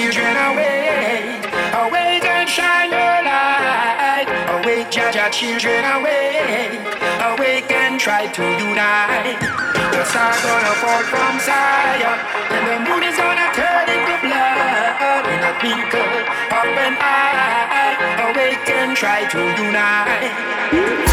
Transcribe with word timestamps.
children 0.00 0.34
awake, 0.48 1.44
awake 1.76 2.24
and 2.24 2.48
shine 2.48 2.90
your 2.90 3.16
light. 3.28 4.24
Awake, 4.56 4.88
Jaja 4.88 5.30
children 5.30 5.84
awake, 5.92 6.80
awake 7.28 7.70
and 7.70 8.00
try 8.00 8.26
to 8.26 8.42
unite. 8.42 9.36
The 9.92 10.04
star 10.10 10.32
gonna 10.46 10.74
fall 10.80 11.02
from 11.12 11.34
Zion, 11.46 12.18
and 12.54 12.64
the 12.68 12.76
moon 12.88 13.02
is 13.02 13.16
gonna 13.16 13.48
turn 13.52 13.86
into 13.94 14.16
blood. 14.24 15.24
In 15.32 15.40
a 15.50 15.52
twinkle 15.60 16.16
of 16.58 16.68
an 16.86 16.94
eye, 16.98 17.92
awake 18.24 18.70
and 18.70 18.96
try 18.96 19.28
to 19.28 19.40
unite. 19.68 21.09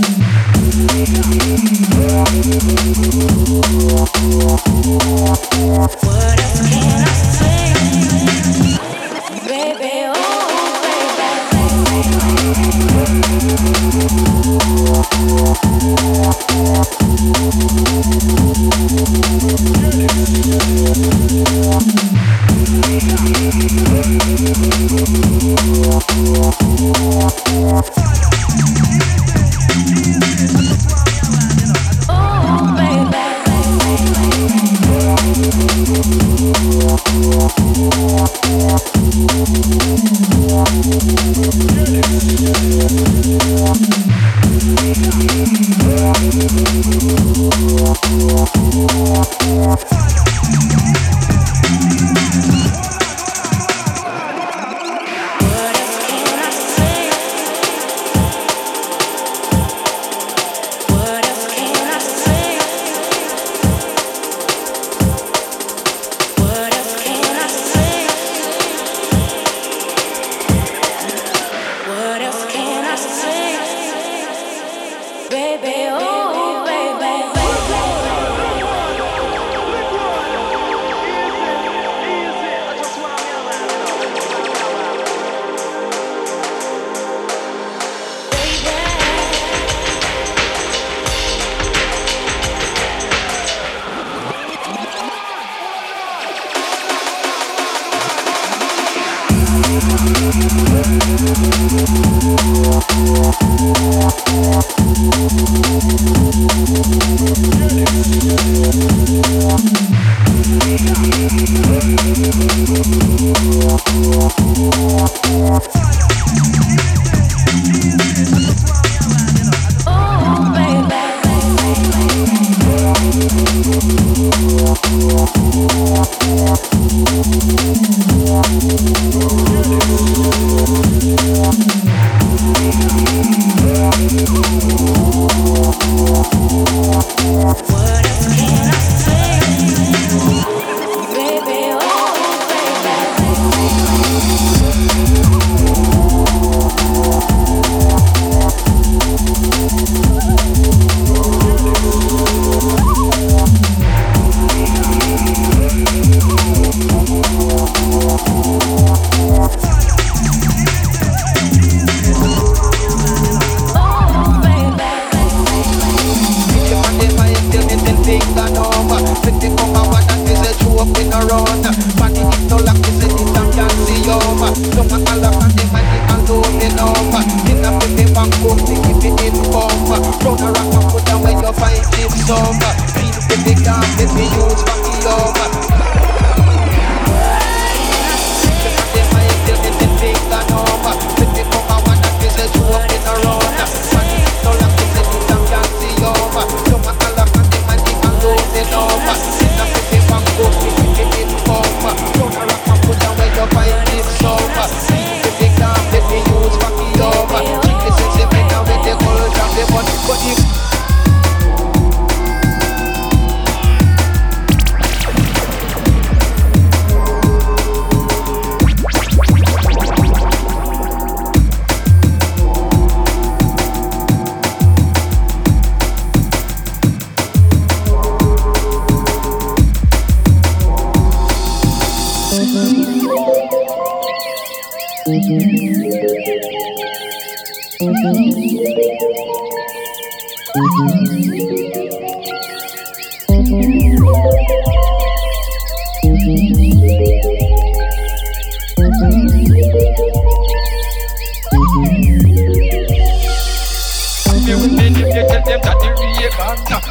mm-hmm. 0.00 0.29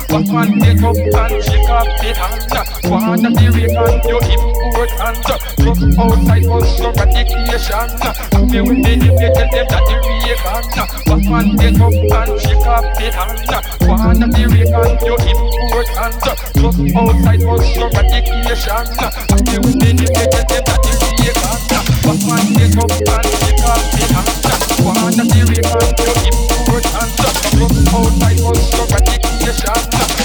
Back 0.09 0.25
and 0.25 0.57
take 0.57 0.81
up 0.81 0.97
and 0.97 1.37
shake 1.45 1.69
up 1.69 1.85
the 2.01 2.09
hand. 2.17 2.49
Wanna 2.89 3.29
the 3.29 3.45
rate 3.53 3.77
your 4.09 4.25
important. 4.25 5.21
From 5.61 5.77
outside 6.01 6.49
was 6.49 6.65
your 6.81 6.93
medication. 6.97 7.93
Me 8.49 8.57
with 8.65 8.81
the 8.81 8.97
hip, 8.97 9.13
they 9.21 9.29
tell 9.37 9.45
them 9.53 9.69
that 9.69 9.85
the 9.85 10.01
rate 10.01 10.41
Back 11.05 11.29
and 11.29 11.53
take 11.61 11.77
up 11.77 11.93
and 11.93 12.41
shake 12.41 12.65
up 12.65 12.89
the 12.97 13.13
hand. 13.13 13.53
Wanna 13.85 14.25
the 14.33 14.49
rate 14.49 14.73
your 15.05 15.21
important. 15.29 16.25
From 16.57 16.73
outside 16.97 17.45
was 17.45 17.69
your 17.77 17.93
medication. 17.93 18.89
Me 19.45 19.61
with 19.61 19.77
the 19.77 19.93
hip, 19.93 20.09
they 20.09 20.25
tell 20.25 20.41
them 20.49 20.65
that 20.65 20.81
the 20.81 20.93
rate 21.05 21.37
Back 22.01 22.17
and 22.17 22.49
take 22.57 22.81
up 22.81 22.89
and 22.97 23.29
shake 23.45 23.61
up 23.61 23.77
the 23.93 24.09
hand. 24.09 24.41
Wanna 24.81 25.21
the 25.21 25.45
rate 25.53 25.69
your 26.01 26.17
important. 26.25 27.13
From 27.53 27.77
outside 27.93 28.41
was 28.41 28.73
your 28.73 28.89
medication. 28.89 29.28
I'm 29.51 29.89
not. 29.89 30.18